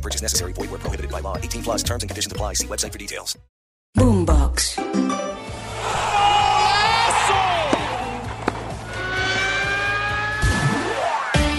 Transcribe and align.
No 0.00 0.02
purchase 0.02 0.22
necessary. 0.22 0.52
Void 0.54 0.70
where 0.70 0.80
prohibited 0.80 1.10
by 1.12 1.20
law. 1.20 1.36
18 1.36 1.62
plus 1.62 1.82
terms 1.82 2.02
and 2.02 2.10
conditions 2.10 2.32
apply. 2.32 2.54
See 2.54 2.66
website 2.66 2.92
for 2.92 2.98
details. 2.98 3.38
Boombox. 3.94 4.78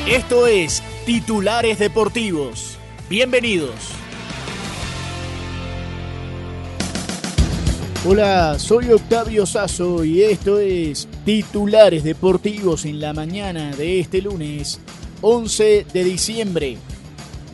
Esto 0.07 0.47
es 0.47 0.81
Titulares 1.05 1.77
Deportivos. 1.77 2.77
Bienvenidos. 3.09 3.75
Hola, 8.08 8.58
soy 8.58 8.91
Octavio 8.91 9.45
Sazo 9.45 10.03
y 10.03 10.23
esto 10.23 10.58
es 10.58 11.08
Titulares 11.23 12.03
Deportivos 12.03 12.85
en 12.85 12.99
la 12.99 13.13
mañana 13.13 13.75
de 13.75 13.99
este 13.99 14.21
lunes 14.23 14.80
11 15.21 15.85
de 15.94 16.03
diciembre. 16.03 16.77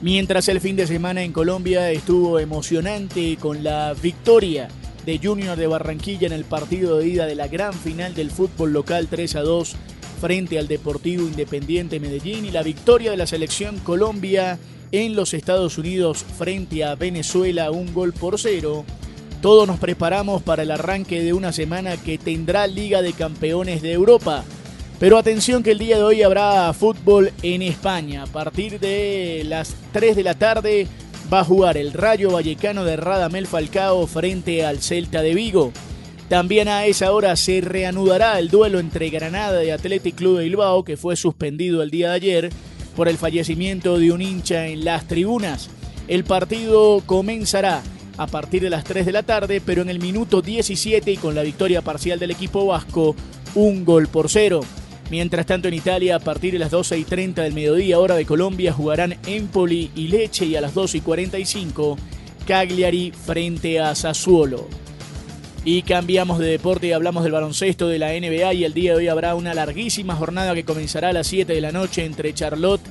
Mientras 0.01 0.47
el 0.47 0.61
fin 0.61 0.75
de 0.75 0.85
semana 0.85 1.23
en 1.23 1.31
Colombia 1.31 1.91
estuvo 1.91 2.39
emocionante 2.39 3.35
con 3.37 3.63
la 3.63 3.95
victoria 3.95 4.67
de 5.05 5.17
Junior 5.17 5.57
de 5.57 5.65
Barranquilla 5.65 6.27
en 6.27 6.33
el 6.33 6.45
partido 6.45 6.99
de 6.99 7.07
ida 7.07 7.25
de 7.25 7.33
la 7.33 7.47
gran 7.47 7.73
final 7.73 8.13
del 8.13 8.29
fútbol 8.29 8.73
local 8.73 9.07
3 9.09 9.35
a 9.37 9.41
2 9.41 9.75
frente 10.21 10.59
al 10.59 10.67
Deportivo 10.67 11.23
Independiente 11.23 11.99
Medellín 11.99 12.45
y 12.45 12.51
la 12.51 12.61
victoria 12.61 13.09
de 13.09 13.17
la 13.17 13.25
selección 13.25 13.79
Colombia 13.79 14.59
en 14.91 15.15
los 15.15 15.33
Estados 15.33 15.79
Unidos 15.79 16.23
frente 16.37 16.83
a 16.83 16.93
Venezuela 16.93 17.71
un 17.71 17.91
gol 17.91 18.13
por 18.13 18.39
cero. 18.39 18.85
Todos 19.41 19.67
nos 19.67 19.79
preparamos 19.79 20.43
para 20.43 20.61
el 20.61 20.71
arranque 20.71 21.23
de 21.23 21.33
una 21.33 21.51
semana 21.53 21.97
que 21.97 22.19
tendrá 22.19 22.67
Liga 22.67 23.01
de 23.01 23.13
Campeones 23.13 23.81
de 23.81 23.93
Europa. 23.93 24.43
Pero 24.99 25.19
atención 25.19 25.61
que 25.61 25.71
el 25.71 25.77
día 25.77 25.97
de 25.97 26.03
hoy 26.03 26.23
habrá 26.23 26.73
fútbol 26.73 27.31
en 27.43 27.61
España. 27.61 28.23
A 28.23 28.27
partir 28.27 28.79
de 28.79 29.43
las 29.45 29.75
3 29.91 30.15
de 30.15 30.23
la 30.23 30.33
tarde 30.33 30.87
va 31.31 31.41
a 31.41 31.45
jugar 31.45 31.77
el 31.77 31.93
Rayo 31.93 32.31
Vallecano 32.31 32.83
de 32.83 32.95
Radamel 32.95 33.45
Falcao 33.45 34.07
frente 34.07 34.65
al 34.65 34.79
Celta 34.79 35.21
de 35.21 35.35
Vigo. 35.35 35.71
También 36.29 36.67
a 36.67 36.85
esa 36.85 37.11
hora 37.13 37.35
se 37.35 37.61
reanudará 37.61 38.39
el 38.39 38.49
duelo 38.49 38.79
entre 38.79 39.11
Granada 39.11 39.63
y 39.63 39.69
Athletic 39.69 40.15
Club 40.15 40.39
de 40.39 40.45
Bilbao, 40.45 40.83
que 40.83 40.97
fue 40.97 41.15
suspendido 41.15 41.83
el 41.83 41.91
día 41.91 42.09
de 42.09 42.15
ayer 42.15 42.49
por 42.95 43.07
el 43.07 43.17
fallecimiento 43.17 43.99
de 43.99 44.11
un 44.11 44.23
hincha 44.23 44.67
en 44.67 44.83
las 44.83 45.07
tribunas. 45.07 45.69
El 46.07 46.23
partido 46.23 47.03
comenzará 47.05 47.83
a 48.17 48.25
partir 48.25 48.63
de 48.63 48.71
las 48.71 48.83
3 48.83 49.05
de 49.05 49.11
la 49.11 49.21
tarde, 49.21 49.61
pero 49.63 49.83
en 49.83 49.89
el 49.89 49.99
minuto 49.99 50.41
17 50.41 51.11
y 51.11 51.17
con 51.17 51.35
la 51.35 51.43
victoria 51.43 51.83
parcial 51.83 52.17
del 52.17 52.31
equipo 52.31 52.65
vasco, 52.65 53.15
un 53.53 53.85
gol 53.85 54.07
por 54.07 54.29
cero. 54.29 54.61
Mientras 55.09 55.45
tanto 55.45 55.69
en 55.69 55.73
Italia, 55.73 56.17
a 56.17 56.19
partir 56.19 56.53
de 56.53 56.59
las 56.59 56.71
12 56.71 56.97
y 56.97 57.03
30 57.05 57.43
del 57.43 57.53
mediodía, 57.53 57.97
hora 57.97 58.15
de 58.15 58.25
Colombia, 58.25 58.73
jugarán 58.73 59.17
Empoli 59.25 59.89
y 59.95 60.09
Leche 60.09 60.45
y 60.45 60.55
a 60.57 60.61
las 60.61 60.73
2 60.73 60.95
y 60.95 61.01
45 61.01 61.97
Cagliari 62.45 63.11
frente 63.11 63.79
a 63.79 63.95
Sassuolo. 63.95 64.67
Y 65.63 65.81
cambiamos 65.81 66.39
de 66.39 66.47
deporte 66.47 66.87
y 66.87 66.91
hablamos 66.91 67.23
del 67.23 67.33
baloncesto 67.33 67.87
de 67.87 67.99
la 67.99 68.11
NBA 68.11 68.53
y 68.53 68.63
el 68.63 68.73
día 68.73 68.91
de 68.91 68.97
hoy 68.97 69.07
habrá 69.07 69.35
una 69.35 69.53
larguísima 69.53 70.15
jornada 70.15 70.55
que 70.55 70.63
comenzará 70.63 71.09
a 71.09 71.13
las 71.13 71.27
7 71.27 71.53
de 71.53 71.61
la 71.61 71.71
noche 71.71 72.05
entre 72.05 72.33
Charlotte 72.33 72.81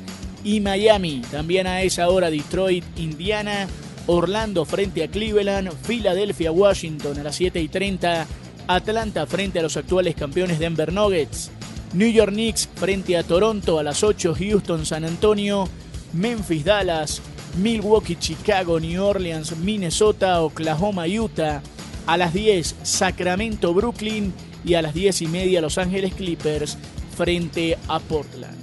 y 0.45 0.61
Miami. 0.61 1.23
También 1.31 1.67
a 1.67 1.83
esa 1.83 2.09
hora 2.09 2.31
Detroit, 2.31 2.85
Indiana, 2.99 3.67
Orlando 4.07 4.65
frente 4.65 5.03
a 5.05 5.09
Cleveland, 5.09 5.73
Filadelfia, 5.83 6.53
Washington 6.53 7.19
a 7.19 7.25
las 7.25 7.37
7 7.37 7.61
y 7.61 7.69
30, 7.69 8.27
Atlanta 8.69 9.27
frente 9.27 9.59
a 9.59 9.63
los 9.63 9.77
actuales 9.77 10.15
campeones 10.15 10.59
Denver 10.59 10.93
Nuggets, 10.93 11.51
New 11.93 12.11
York 12.11 12.33
Knicks 12.33 12.69
frente 12.75 13.17
a 13.17 13.23
Toronto 13.23 13.79
a 13.79 13.83
las 13.83 14.03
8, 14.03 14.35
Houston, 14.39 14.85
San 14.85 15.05
Antonio, 15.05 15.69
Memphis, 16.13 16.65
Dallas, 16.65 17.23
Milwaukee, 17.57 18.17
Chicago, 18.17 18.79
New 18.79 19.03
Orleans, 19.03 19.57
Minnesota, 19.57 20.43
Oklahoma, 20.43 21.07
Utah. 21.07 21.63
A 22.07 22.17
las 22.17 22.33
10, 22.33 22.77
Sacramento, 22.83 23.75
Brooklyn. 23.75 24.33
Y 24.65 24.75
a 24.75 24.83
las 24.83 24.95
10 24.95 25.23
y 25.23 25.27
media, 25.29 25.61
Los 25.61 25.79
Ángeles 25.79 26.15
Clippers 26.15 26.77
frente 27.17 27.79
a 27.89 27.99
Portland. 27.99 28.57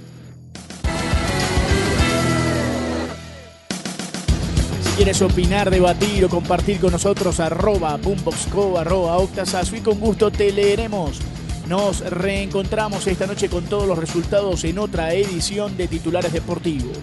Si 4.82 4.90
quieres 4.96 5.22
opinar, 5.22 5.70
debatir 5.70 6.24
o 6.24 6.28
compartir 6.28 6.78
con 6.78 6.92
nosotros, 6.92 7.40
arroba 7.40 7.96
boomboxco, 7.96 8.78
arroba 8.78 9.16
octasazo 9.16 9.76
y 9.76 9.80
con 9.80 9.98
gusto 9.98 10.30
te 10.30 10.52
leeremos. 10.52 11.20
Nos 11.68 12.00
reencontramos 12.00 13.06
esta 13.06 13.26
noche 13.26 13.48
con 13.48 13.64
todos 13.64 13.88
los 13.88 13.98
resultados 13.98 14.64
en 14.64 14.78
otra 14.78 15.14
edición 15.14 15.76
de 15.78 15.88
Titulares 15.88 16.32
Deportivos. 16.32 16.98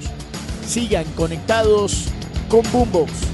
Sigan 0.67 1.05
conectados 1.15 2.05
con 2.47 2.61
Boombox. 2.71 3.30